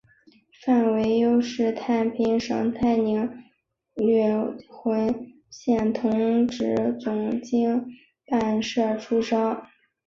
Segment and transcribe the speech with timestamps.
[0.65, 3.27] 范惟悠是太平省太宁
[3.93, 7.85] 府琼瑰县同直总芹
[8.25, 9.61] 泮社出生。